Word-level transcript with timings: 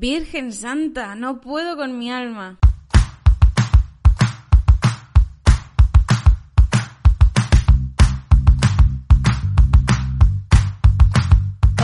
Virgen 0.00 0.52
Santa, 0.52 1.16
no 1.16 1.40
puedo 1.40 1.76
con 1.76 1.98
mi 1.98 2.08
alma. 2.08 2.56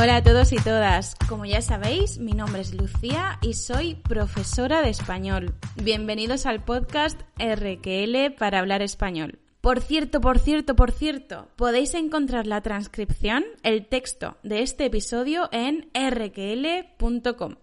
Hola 0.01 0.17
a 0.19 0.23
todos 0.23 0.53
y 0.53 0.57
todas. 0.59 1.17
Como 1.29 1.45
ya 1.45 1.61
sabéis, 1.61 2.19
mi 2.19 2.35
nombre 2.35 2.61
es 2.61 2.73
Lucía 2.73 3.41
y 3.43 3.55
soy 3.55 3.97
profesora 3.97 4.83
de 4.83 4.91
español. 4.91 5.57
Bienvenidos 5.75 6.47
al 6.47 6.63
podcast 6.63 7.21
RQL 7.41 8.33
para 8.39 8.61
hablar 8.61 8.81
español. 8.83 9.41
Por 9.61 9.81
cierto, 9.81 10.21
por 10.21 10.39
cierto, 10.39 10.77
por 10.77 10.93
cierto, 10.93 11.49
podéis 11.57 11.95
encontrar 11.95 12.47
la 12.47 12.61
transcripción, 12.61 13.43
el 13.65 13.89
texto 13.89 14.37
de 14.45 14.63
este 14.63 14.85
episodio 14.85 15.49
en 15.51 15.91
rql.com. 15.95 17.57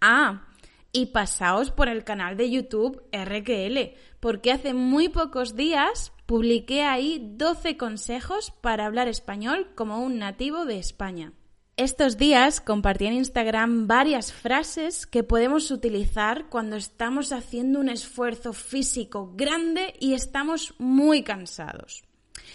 Ah, 0.00 0.46
y 0.92 1.06
pasaos 1.06 1.70
por 1.70 1.88
el 1.88 2.04
canal 2.04 2.36
de 2.36 2.50
YouTube 2.50 3.02
RQL, 3.12 3.96
porque 4.18 4.52
hace 4.52 4.74
muy 4.74 5.08
pocos 5.08 5.56
días 5.56 6.12
publiqué 6.26 6.82
ahí 6.82 7.32
12 7.36 7.76
consejos 7.76 8.52
para 8.60 8.86
hablar 8.86 9.08
español 9.08 9.68
como 9.74 10.00
un 10.00 10.18
nativo 10.18 10.64
de 10.64 10.78
España. 10.78 11.32
Estos 11.76 12.18
días 12.18 12.60
compartí 12.60 13.06
en 13.06 13.14
Instagram 13.14 13.86
varias 13.86 14.32
frases 14.32 15.06
que 15.06 15.22
podemos 15.22 15.70
utilizar 15.70 16.50
cuando 16.50 16.76
estamos 16.76 17.32
haciendo 17.32 17.80
un 17.80 17.88
esfuerzo 17.88 18.52
físico 18.52 19.32
grande 19.34 19.94
y 19.98 20.12
estamos 20.12 20.74
muy 20.78 21.22
cansados. 21.22 22.04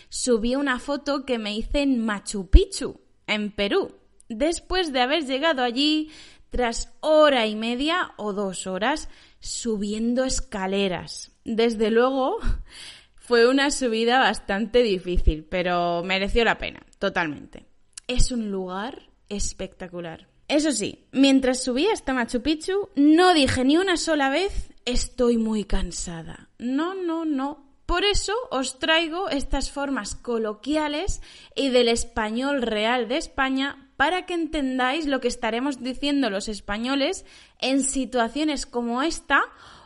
Subí 0.10 0.56
una 0.56 0.80
foto 0.80 1.26
que 1.26 1.40
me 1.40 1.56
hice 1.56 1.82
en 1.82 2.06
Machu 2.06 2.52
Picchu, 2.52 3.00
en 3.26 3.52
Perú, 3.52 3.96
después 4.30 4.94
de 4.94 5.02
haber 5.02 5.26
llegado 5.26 5.64
allí 5.64 6.12
tras 6.56 6.96
hora 7.02 7.48
y 7.48 7.56
media 7.58 8.14
o 8.16 8.32
dos 8.32 8.66
horas 8.66 9.10
subiendo 9.42 10.24
escaleras. 10.24 11.34
Desde 11.44 11.92
luego, 11.92 12.38
fue 13.16 13.50
una 13.50 13.72
subida 13.72 14.20
bastante 14.20 14.82
difícil, 14.82 15.44
pero 15.44 16.02
mereció 16.06 16.46
la 16.46 16.58
pena, 16.58 16.82
totalmente. 16.98 17.66
Es 18.08 18.32
un 18.32 18.52
lugar 18.52 19.10
espectacular. 19.28 20.30
Eso 20.48 20.72
sí, 20.72 21.10
mientras 21.12 21.62
subía 21.62 21.92
hasta 21.92 22.14
Machu 22.14 22.42
Picchu, 22.42 22.88
no 22.96 23.34
dije 23.34 23.66
ni 23.66 23.76
una 23.76 23.98
sola 23.98 24.30
vez 24.30 24.70
estoy 24.86 25.36
muy 25.36 25.66
cansada. 25.66 26.48
No, 26.58 26.94
no, 26.96 27.26
no. 27.26 27.66
Por 27.86 28.06
eso 28.06 28.34
os 28.50 28.80
traigo 28.80 29.28
estas 29.28 29.72
formas 29.72 30.16
coloquiales 30.16 31.22
y 31.54 31.68
del 31.68 31.90
español 31.90 32.62
real 32.62 33.10
de 33.10 33.18
España 33.18 33.85
para 33.98 34.26
que 34.26 34.34
entendáis 34.34 35.06
lo 35.06 35.22
que 35.22 35.28
estaremos 35.28 35.82
diciendo 35.82 36.30
los 36.30 36.48
españoles 36.48 37.26
en 37.60 37.84
situaciones 37.84 38.66
como 38.66 39.02
esta 39.02 39.42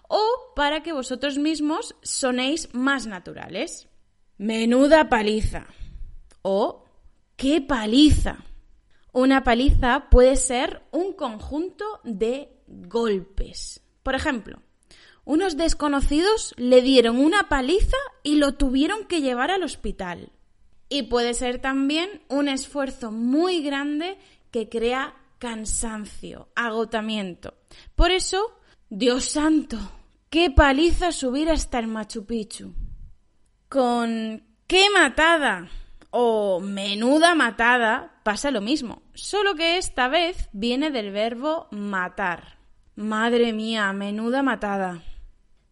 o 0.08 0.54
para 0.56 0.82
que 0.82 0.94
vosotros 0.94 1.38
mismos 1.38 1.96
sonéis 2.02 2.74
más 2.74 3.06
naturales. 3.06 3.88
Menuda 4.38 5.10
paliza. 5.10 5.68
O 6.42 6.86
qué 7.36 7.62
paliza. 7.62 8.38
Una 9.12 9.44
paliza 9.44 10.10
puede 10.10 10.36
ser 10.36 10.82
un 10.92 11.14
conjunto 11.14 11.86
de 12.04 12.50
golpes. 12.68 13.82
Por 14.04 14.16
ejemplo, 14.16 14.62
unos 15.26 15.58
desconocidos 15.58 16.54
le 16.58 16.82
dieron 16.82 17.18
una 17.18 17.50
paliza 17.50 17.98
y 18.24 18.36
lo 18.36 18.56
tuvieron 18.56 19.06
que 19.06 19.22
llevar 19.22 19.52
al 19.52 19.64
hospital. 19.64 20.32
Y 20.90 21.04
puede 21.04 21.36
ser 21.36 21.60
también 21.60 22.24
un 22.28 22.50
esfuerzo 22.50 23.12
muy 23.12 23.62
grande 23.62 24.18
que 24.52 24.70
crea 24.70 25.14
cansancio, 25.38 26.50
agotamiento. 26.56 27.54
Por 27.96 28.12
eso, 28.12 28.60
Dios 28.90 29.26
santo, 29.26 29.78
qué 30.30 30.50
paliza 30.50 31.12
subir 31.12 31.50
hasta 31.50 31.80
el 31.80 31.88
Machu 31.88 32.26
Picchu. 32.26 32.74
Con 33.70 34.44
qué 34.68 34.88
matada 34.92 35.70
o 36.12 36.60
menuda 36.60 37.36
matada 37.36 38.20
pasa 38.24 38.52
lo 38.52 38.62
mismo, 38.62 39.04
solo 39.14 39.56
que 39.56 39.78
esta 39.78 40.08
vez 40.08 40.50
viene 40.54 40.92
del 40.92 41.12
verbo 41.12 41.68
matar. 41.72 42.58
Madre 42.96 43.54
mía, 43.54 43.94
menuda 43.94 44.44
matada. 44.44 45.04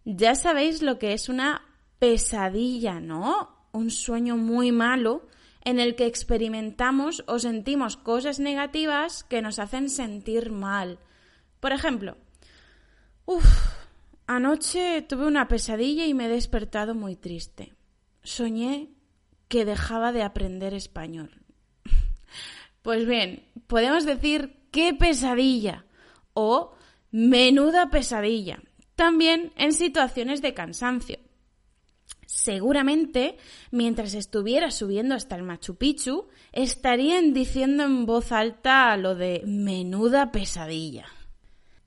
Ya 0.05 0.35
sabéis 0.35 0.81
lo 0.81 0.99
que 0.99 1.13
es 1.13 1.27
una 1.27 1.63
pesadilla, 1.99 2.99
¿no? 2.99 3.56
Un 3.77 3.91
sueño 3.91 4.37
muy 4.37 4.71
malo 4.71 5.27
en 5.63 5.79
el 5.79 5.95
que 5.95 6.07
experimentamos 6.07 7.23
o 7.27 7.37
sentimos 7.37 7.95
cosas 7.95 8.39
negativas 8.39 9.23
que 9.23 9.43
nos 9.43 9.59
hacen 9.59 9.91
sentir 9.91 10.49
mal. 10.49 10.97
Por 11.59 11.73
ejemplo, 11.73 12.17
uff, 13.25 13.45
anoche 14.25 15.03
tuve 15.03 15.27
una 15.27 15.47
pesadilla 15.47 16.07
y 16.07 16.15
me 16.15 16.25
he 16.25 16.29
despertado 16.29 16.95
muy 16.95 17.15
triste. 17.15 17.75
Soñé 18.23 18.89
que 19.47 19.63
dejaba 19.63 20.11
de 20.11 20.23
aprender 20.23 20.73
español. 20.73 21.29
Pues 22.81 23.05
bien, 23.05 23.43
podemos 23.67 24.05
decir 24.05 24.69
qué 24.71 24.93
pesadilla 24.93 25.85
o 26.33 26.73
menuda 27.11 27.89
pesadilla, 27.89 28.59
también 28.95 29.51
en 29.57 29.73
situaciones 29.73 30.41
de 30.41 30.53
cansancio. 30.53 31.19
Seguramente, 32.27 33.37
mientras 33.71 34.13
estuviera 34.13 34.69
subiendo 34.69 35.15
hasta 35.15 35.37
el 35.37 35.43
Machu 35.43 35.75
Picchu, 35.75 36.27
estarían 36.51 37.33
diciendo 37.33 37.83
en 37.85 38.05
voz 38.05 38.33
alta 38.33 38.95
lo 38.97 39.15
de 39.15 39.43
menuda 39.45 40.33
pesadilla. 40.33 41.05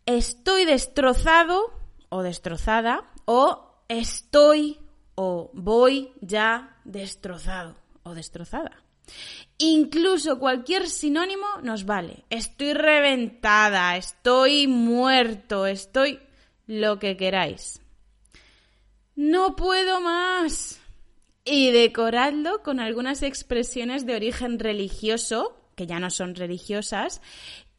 Estoy 0.07 0.65
destrozado 0.65 1.75
o 2.09 2.23
destrozada 2.23 3.13
o 3.27 3.85
estoy 3.89 4.79
o 5.15 5.51
voy 5.53 6.13
ya 6.23 6.81
destrozado 6.85 7.77
o 8.03 8.15
destrozada. 8.15 8.83
Incluso 9.59 10.39
cualquier 10.39 10.89
sinónimo 10.89 11.47
nos 11.63 11.85
vale. 11.85 12.25
Estoy 12.31 12.73
reventada, 12.73 13.95
estoy 13.99 14.67
muerto, 14.67 15.67
estoy 15.67 16.19
lo 16.67 16.99
que 16.99 17.19
queráis. 17.19 17.80
No 19.21 19.55
puedo 19.55 20.01
más. 20.01 20.81
Y 21.45 21.73
decoradlo 21.73 22.63
con 22.63 22.81
algunas 22.81 23.23
expresiones 23.23 24.07
de 24.07 24.15
origen 24.17 24.59
religioso, 24.59 25.61
que 25.77 25.87
ya 25.87 26.01
no 26.01 26.09
son 26.09 26.35
religiosas, 26.35 27.21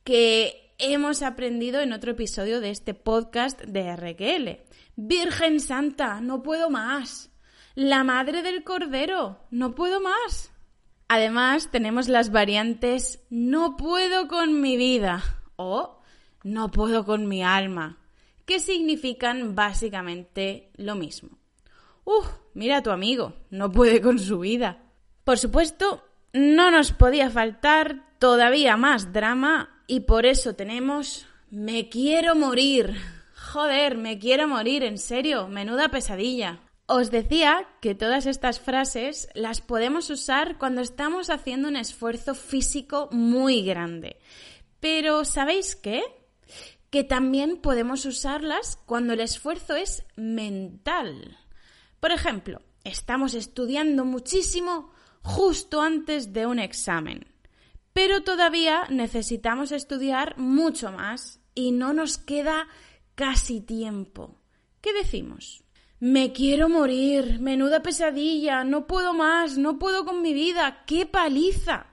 que 0.04 0.76
hemos 0.78 1.24
aprendido 1.24 1.82
en 1.82 1.94
otro 1.94 2.12
episodio 2.12 2.62
de 2.62 2.70
este 2.70 2.94
podcast 2.94 3.60
de 3.62 3.96
RQL. 3.96 4.62
Virgen 4.96 5.60
Santa, 5.60 6.22
no 6.22 6.44
puedo 6.44 6.70
más. 6.70 7.32
La 7.74 8.04
madre 8.04 8.44
del 8.44 8.64
cordero, 8.64 9.40
no 9.50 9.74
puedo 9.74 10.00
más. 10.00 10.52
Además, 11.08 11.72
tenemos 11.72 12.08
las 12.08 12.32
variantes 12.32 13.24
no 13.32 13.78
puedo 13.78 14.28
con 14.28 14.62
mi 14.62 14.78
vida 14.78 15.24
o 15.56 16.04
no 16.44 16.70
puedo 16.70 17.04
con 17.04 17.28
mi 17.28 17.42
alma, 17.42 17.98
que 18.46 18.60
significan 18.60 19.56
básicamente 19.56 20.72
lo 20.76 20.96
mismo. 20.96 21.38
Uf, 22.04 22.28
mira 22.54 22.78
a 22.78 22.84
tu 22.84 22.92
amigo, 22.92 23.34
no 23.50 23.72
puede 23.72 24.02
con 24.02 24.20
su 24.20 24.40
vida. 24.40 24.84
Por 25.24 25.38
supuesto, 25.38 26.04
no 26.34 26.72
nos 26.72 26.92
podía 26.92 27.30
faltar 27.30 28.18
todavía 28.20 28.78
más 28.78 29.14
drama 29.14 29.84
y 29.88 30.02
por 30.02 30.26
eso 30.26 30.56
tenemos 30.56 31.28
me 31.50 31.90
quiero 31.90 32.36
morir. 32.36 32.96
Joder, 33.36 33.98
me 33.98 34.18
quiero 34.18 34.48
morir, 34.48 34.84
en 34.84 34.98
serio, 34.98 35.48
menuda 35.48 35.90
pesadilla. 35.90 36.62
Os 36.86 37.12
decía 37.12 37.68
que 37.82 37.96
todas 37.96 38.26
estas 38.26 38.60
frases 38.60 39.30
las 39.34 39.62
podemos 39.62 40.10
usar 40.10 40.58
cuando 40.58 40.82
estamos 40.82 41.30
haciendo 41.30 41.68
un 41.68 41.76
esfuerzo 41.76 42.36
físico 42.36 43.10
muy 43.12 43.64
grande. 43.64 44.18
Pero 44.80 45.26
¿sabéis 45.26 45.76
qué? 45.76 46.04
Que 46.92 47.04
también 47.04 47.58
podemos 47.58 48.06
usarlas 48.06 48.78
cuando 48.86 49.14
el 49.14 49.22
esfuerzo 49.22 49.76
es 49.76 50.04
mental. 50.16 51.40
Por 52.00 52.12
ejemplo, 52.12 52.62
estamos 52.84 53.34
estudiando 53.34 54.06
muchísimo 54.06 54.92
justo 55.24 55.82
antes 55.82 56.34
de 56.34 56.46
un 56.46 56.60
examen, 56.60 57.26
pero 57.94 58.22
todavía 58.22 58.84
necesitamos 58.90 59.72
estudiar 59.72 60.38
mucho 60.38 60.92
más 60.92 61.40
y 61.56 61.72
no 61.72 61.94
nos 61.94 62.18
queda 62.18 62.68
casi 63.16 63.62
tiempo. 63.62 64.38
¿Qué 64.82 64.94
decimos? 64.94 65.64
Me 66.00 66.34
quiero 66.34 66.70
morir, 66.70 67.40
menuda 67.40 67.84
pesadilla, 67.84 68.64
no 68.64 68.88
puedo 68.88 69.14
más, 69.14 69.58
no 69.60 69.78
puedo 69.78 70.04
con 70.04 70.24
mi 70.24 70.34
vida, 70.34 70.84
qué 70.88 71.06
paliza. 71.06 71.91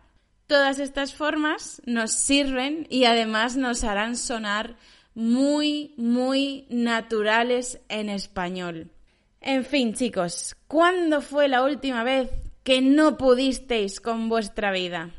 Todas 0.48 0.78
estas 0.78 1.14
formas 1.14 1.82
nos 1.84 2.10
sirven 2.10 2.86
y 2.88 3.04
además 3.04 3.58
nos 3.58 3.84
harán 3.84 4.16
sonar 4.16 4.76
muy, 5.14 5.92
muy 5.98 6.64
naturales 6.70 7.82
en 7.90 8.08
español. 8.08 8.90
En 9.42 9.62
fin, 9.62 9.92
chicos, 9.92 10.56
¿cuándo 10.66 11.20
fue 11.20 11.48
la 11.48 11.62
última 11.62 12.02
vez 12.02 12.30
que 12.62 12.80
no 12.80 13.18
pudisteis 13.18 14.00
con 14.00 14.30
vuestra 14.30 14.72
vida? 14.72 15.10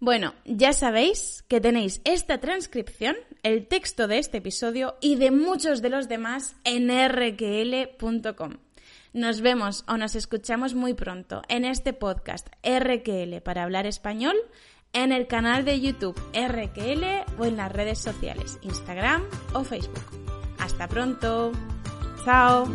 Bueno, 0.00 0.34
ya 0.44 0.72
sabéis 0.72 1.44
que 1.46 1.60
tenéis 1.60 2.00
esta 2.04 2.38
transcripción 2.38 3.14
el 3.44 3.68
texto 3.68 4.08
de 4.08 4.18
este 4.18 4.38
episodio 4.38 4.96
y 5.00 5.14
de 5.14 5.30
muchos 5.30 5.82
de 5.82 5.90
los 5.90 6.08
demás 6.08 6.56
en 6.64 6.88
rql.com. 6.88 8.54
Nos 9.16 9.40
vemos 9.40 9.82
o 9.88 9.96
nos 9.96 10.14
escuchamos 10.14 10.74
muy 10.74 10.92
pronto 10.92 11.40
en 11.48 11.64
este 11.64 11.94
podcast 11.94 12.48
RQL 12.62 13.40
para 13.42 13.62
hablar 13.62 13.86
español, 13.86 14.36
en 14.92 15.10
el 15.10 15.26
canal 15.26 15.64
de 15.64 15.80
YouTube 15.80 16.20
RQL 16.34 17.24
o 17.40 17.46
en 17.46 17.56
las 17.56 17.72
redes 17.72 17.98
sociales 17.98 18.58
Instagram 18.60 19.22
o 19.54 19.64
Facebook. 19.64 20.04
Hasta 20.58 20.86
pronto. 20.86 21.52
Chao. 22.26 22.66